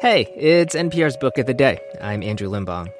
[0.00, 1.78] Hey, it's NPR's Book of the Day.
[2.00, 2.92] I'm Andrew Limbong.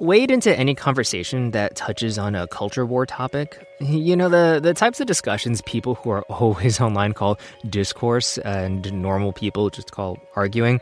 [0.00, 3.64] Wade into any conversation that touches on a culture war topic.
[3.80, 8.92] You know, the, the types of discussions people who are always online call discourse and
[8.92, 10.80] normal people just call arguing.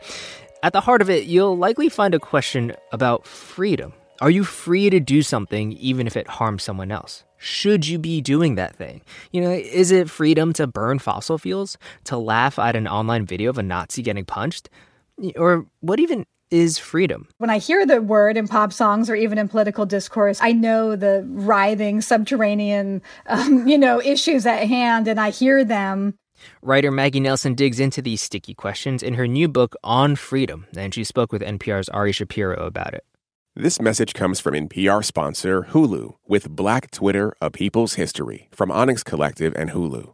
[0.63, 3.93] At the heart of it, you'll likely find a question about freedom.
[4.21, 7.23] Are you free to do something even if it harms someone else?
[7.37, 9.01] Should you be doing that thing?
[9.31, 11.77] You know, is it freedom to burn fossil fuels?
[12.05, 14.69] To laugh at an online video of a Nazi getting punched?
[15.35, 17.27] Or what even is freedom?
[17.37, 20.95] When I hear the word in pop songs or even in political discourse, I know
[20.95, 26.15] the writhing subterranean, um, you know, issues at hand, and I hear them.
[26.61, 30.93] Writer Maggie Nelson digs into these sticky questions in her new book on freedom, and
[30.93, 33.05] she spoke with NPR's Ari Shapiro about it.
[33.55, 39.03] This message comes from NPR sponsor Hulu with Black Twitter, A People's History from Onyx
[39.03, 40.13] Collective and Hulu.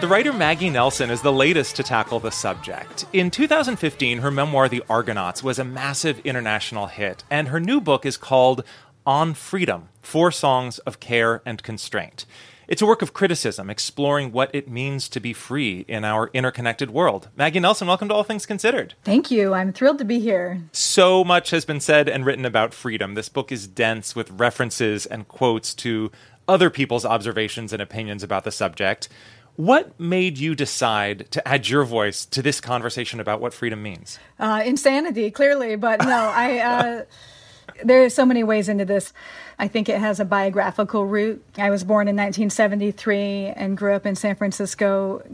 [0.00, 3.04] The writer Maggie Nelson is the latest to tackle the subject.
[3.12, 8.06] In 2015, her memoir, The Argonauts, was a massive international hit, and her new book
[8.06, 8.62] is called
[9.04, 12.26] On Freedom Four Songs of Care and Constraint.
[12.68, 16.90] It's a work of criticism, exploring what it means to be free in our interconnected
[16.90, 17.28] world.
[17.34, 18.94] Maggie Nelson, welcome to All Things Considered.
[19.02, 19.52] Thank you.
[19.52, 20.60] I'm thrilled to be here.
[20.70, 23.14] So much has been said and written about freedom.
[23.14, 26.12] This book is dense with references and quotes to
[26.46, 29.08] other people's observations and opinions about the subject.
[29.58, 34.20] What made you decide to add your voice to this conversation about what freedom means?
[34.38, 36.58] Uh, insanity, clearly, but no, I.
[36.60, 37.04] Uh,
[37.84, 39.12] there are so many ways into this.
[39.58, 41.44] I think it has a biographical root.
[41.56, 45.24] I was born in 1973 and grew up in San Francisco,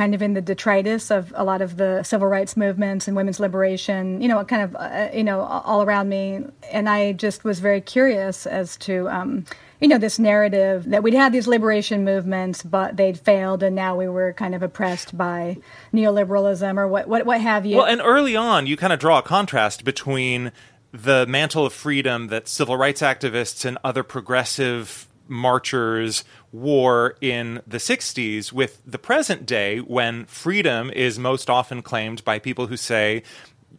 [0.00, 3.38] kind of in the detritus of a lot of the civil rights movements and women's
[3.38, 6.40] liberation, you know, kind of, uh, you know, all around me.
[6.72, 9.44] And I just was very curious as to, um,
[9.78, 13.94] you know, this narrative that we'd had these liberation movements, but they'd failed, and now
[13.94, 15.58] we were kind of oppressed by
[15.92, 17.76] neoliberalism or what, what, what have you.
[17.76, 20.50] Well, and early on, you kind of draw a contrast between
[20.92, 27.78] the mantle of freedom that civil rights activists and other progressive marchers war in the
[27.78, 33.22] 60s with the present day when freedom is most often claimed by people who say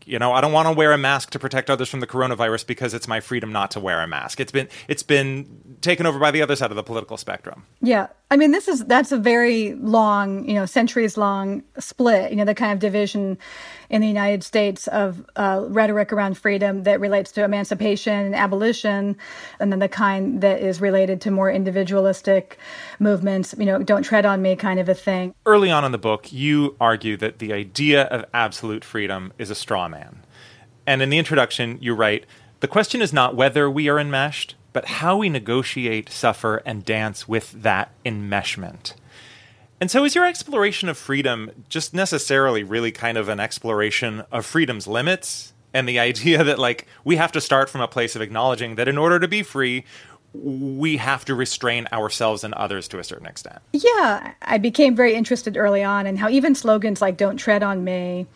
[0.06, 2.66] you know, I don't want to wear a mask to protect others from the coronavirus
[2.66, 4.40] because it's my freedom not to wear a mask.
[4.40, 7.66] It's been it's been taken over by the other side of the political spectrum.
[7.82, 8.08] Yeah.
[8.30, 12.46] I mean, this is that's a very long, you know, centuries long split, you know,
[12.46, 13.38] the kind of division
[13.92, 19.18] in the United States of uh, rhetoric around freedom that relates to emancipation and abolition,
[19.60, 22.58] and then the kind that is related to more individualistic
[23.00, 25.36] movements, you know, don't tread on me kind of a thing.
[25.46, 29.56] Early on in the book, you argue that the idea of absolute freedom is a
[29.56, 30.24] straw man.
[30.88, 32.26] And in the introduction, you write,
[32.62, 37.28] the question is not whether we are enmeshed, but how we negotiate, suffer, and dance
[37.28, 38.94] with that enmeshment.
[39.82, 44.46] And so, is your exploration of freedom just necessarily really kind of an exploration of
[44.46, 48.22] freedom's limits and the idea that, like, we have to start from a place of
[48.22, 49.84] acknowledging that in order to be free,
[50.34, 53.58] we have to restrain ourselves and others to a certain extent?
[53.74, 57.84] Yeah, I became very interested early on in how even slogans like "Don't tread on
[57.84, 58.28] me."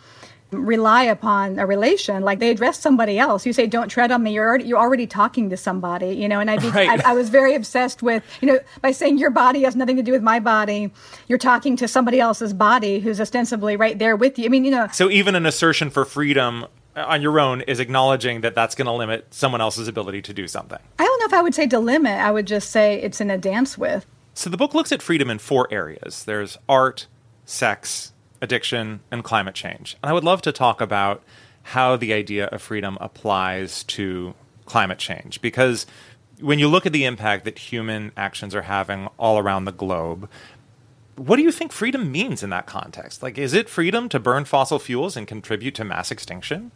[0.63, 3.45] Rely upon a relation like they address somebody else.
[3.45, 4.33] You say don't tread on me.
[4.33, 7.05] You're already, you're already talking to somebody you know and I, be, right.
[7.05, 10.03] I, I was very obsessed with you know by saying your body has nothing to
[10.03, 10.91] do with my body.
[11.27, 14.45] You're talking to somebody else's body who's ostensibly right there with you.
[14.45, 14.87] I mean you know.
[14.91, 16.65] So even an assertion for freedom
[16.95, 20.33] uh, on your own is acknowledging that that's going to limit someone else's ability to
[20.33, 20.79] do something.
[20.99, 23.29] I don't know if i would say to limit i would just say it's in
[23.29, 24.05] a dance with.
[24.33, 26.25] So the book looks at freedom in four areas.
[26.25, 27.07] There's art
[27.45, 28.11] sex
[28.45, 29.97] addiction, and climate change.
[30.01, 31.21] And I would love to talk about
[31.63, 34.33] how the idea of freedom applies to
[34.65, 35.85] climate change because
[36.39, 40.29] when you look at the impact that human actions are having all around the globe,
[41.15, 43.23] what do you think freedom means in that context?
[43.23, 46.71] Like, is it freedom to burn fossil fuels and contribute to mass extinction?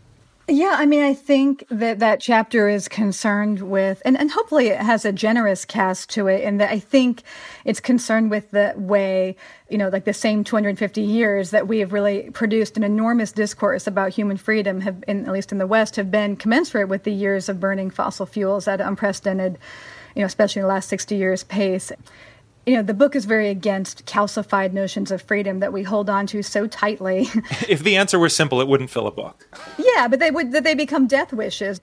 [0.51, 4.79] Yeah, I mean, I think that that chapter is concerned with, and, and hopefully it
[4.79, 7.21] has a generous cast to it, and that I think
[7.65, 9.35] it's concerned with the way,
[9.69, 13.85] you know, like the same 250 years that we have really produced an enormous discourse
[13.85, 17.13] about human freedom, have, in, at least in the West, have been commensurate with the
[17.13, 19.59] years of burning fossil fuels at unprecedented,
[20.15, 21.91] you know, especially in the last 60 years pace
[22.69, 26.27] you know, the book is very against calcified notions of freedom that we hold on
[26.27, 27.21] to so tightly.
[27.67, 29.47] if the answer were simple, it wouldn't fill a book.
[29.79, 31.81] Yeah, but they would that they become death wishes.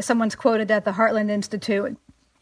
[0.00, 1.96] Someone's quoted at the Heartland Institute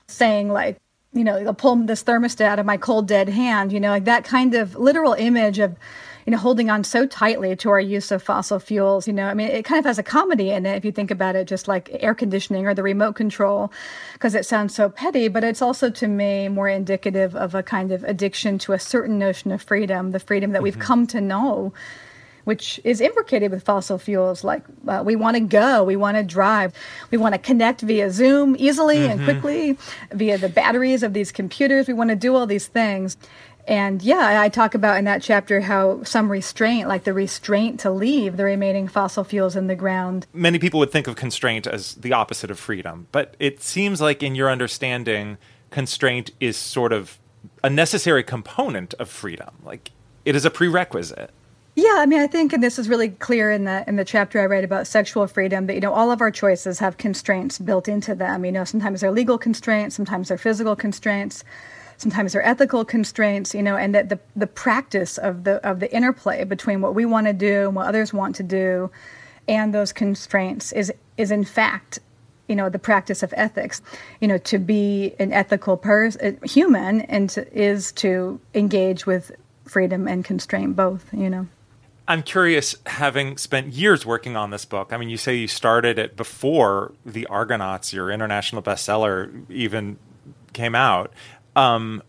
[0.07, 0.79] saying like,
[1.13, 4.05] you know, they'll pull this thermostat out of my cold dead hand, you know, like
[4.05, 5.77] that kind of literal image of
[6.27, 9.07] you know, holding on so tightly to our use of fossil fuels.
[9.07, 11.11] You know, I mean, it kind of has a comedy in it if you think
[11.11, 13.73] about it, just like air conditioning or the remote control,
[14.15, 15.29] because it sounds so petty.
[15.29, 19.19] But it's also, to me, more indicative of a kind of addiction to a certain
[19.19, 20.65] notion of freedom, the freedom that mm-hmm.
[20.65, 21.73] we've come to know
[22.45, 24.45] which is imbricated with fossil fuels.
[24.45, 26.73] Like uh, we want to go, we want to drive,
[27.11, 29.13] we want to connect via Zoom easily mm-hmm.
[29.13, 29.79] and quickly
[30.13, 31.89] via the batteries of these computers.
[31.89, 33.17] We want to do all these things.
[33.67, 37.91] And yeah, I talk about in that chapter how some restraint, like the restraint to
[37.91, 40.27] leave the remaining fossil fuels in the ground.
[40.33, 44.23] Many people would think of constraint as the opposite of freedom, but it seems like
[44.23, 45.39] in your understanding,
[45.71, 47.19] constraint is sort of
[47.63, 49.55] a necessary component of freedom.
[49.65, 49.91] Like
[50.25, 51.31] it is a prerequisite.
[51.77, 54.41] Yeah, I mean, I think, and this is really clear in the in the chapter
[54.41, 57.89] I write about sexual freedom, that you know all of our choices have constraints built
[57.89, 58.45] into them.
[58.45, 61.43] You know, sometimes they're legal constraints, sometimes they're physical constraints
[61.97, 65.81] sometimes there are ethical constraints, you know, and that the, the practice of the of
[65.81, 68.91] the interplay between what we want to do and what others want to do
[69.49, 71.99] and those constraints is is in fact
[72.49, 73.83] you know the practice of ethics.
[74.21, 79.33] You know to be an ethical person uh, human and to, is to engage with
[79.65, 81.47] freedom and constraint both you know.
[82.07, 85.99] I'm curious having spent years working on this book i mean you say you started
[85.99, 89.97] it before the argonauts your international bestseller even
[90.53, 91.13] came out
[91.57, 92.03] um,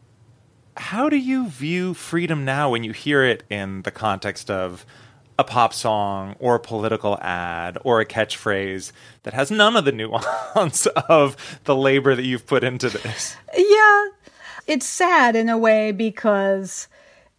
[0.77, 4.85] how do you view freedom now when you hear it in the context of
[5.37, 8.91] a pop song or a political ad or a catchphrase
[9.23, 9.91] that has none of the
[10.55, 13.35] nuance of the labor that you've put into this?
[13.55, 14.07] Yeah.
[14.67, 16.87] It's sad in a way because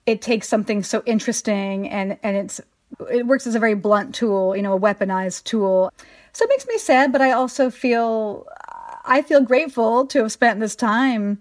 [0.05, 2.61] it takes something so interesting and, and it's
[3.11, 5.93] it works as a very blunt tool, you know, a weaponized tool.
[6.33, 8.47] So it makes me sad, but I also feel
[9.05, 11.39] I feel grateful to have spent this time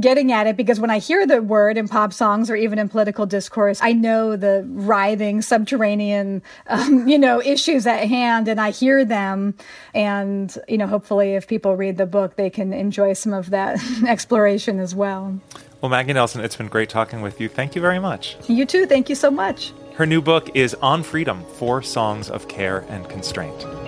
[0.00, 2.88] getting at it because when I hear the word in pop songs or even in
[2.88, 8.70] political discourse, I know the writhing subterranean, um, you know, issues at hand and I
[8.70, 9.54] hear them.
[9.94, 13.80] And, you know, hopefully if people read the book, they can enjoy some of that
[14.06, 15.40] exploration as well.
[15.80, 17.48] Well, Maggie Nelson, it's been great talking with you.
[17.48, 18.36] Thank you very much.
[18.48, 18.86] You too.
[18.86, 19.72] Thank you so much.
[19.94, 23.87] Her new book is On Freedom Four Songs of Care and Constraint.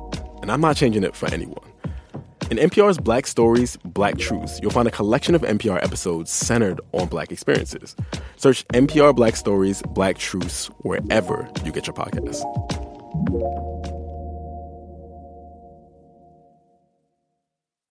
[0.41, 1.71] and I'm not changing it for anyone.
[2.49, 7.07] In NPR's Black Stories, Black Truths, you'll find a collection of NPR episodes centered on
[7.07, 7.95] Black experiences.
[8.35, 12.41] Search NPR Black Stories, Black Truths wherever you get your podcasts.